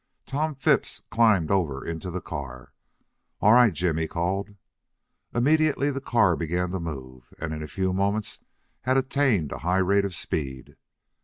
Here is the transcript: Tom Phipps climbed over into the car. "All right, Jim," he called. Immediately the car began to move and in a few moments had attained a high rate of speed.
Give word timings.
Tom 0.25 0.55
Phipps 0.55 1.01
climbed 1.11 1.51
over 1.51 1.85
into 1.85 2.09
the 2.09 2.21
car. 2.21 2.73
"All 3.39 3.53
right, 3.53 3.71
Jim," 3.71 3.97
he 3.97 4.07
called. 4.07 4.55
Immediately 5.31 5.91
the 5.91 6.01
car 6.01 6.35
began 6.35 6.71
to 6.71 6.79
move 6.79 7.31
and 7.37 7.53
in 7.53 7.61
a 7.61 7.67
few 7.67 7.93
moments 7.93 8.39
had 8.81 8.97
attained 8.97 9.51
a 9.51 9.59
high 9.59 9.77
rate 9.77 10.03
of 10.05 10.15
speed. 10.15 10.75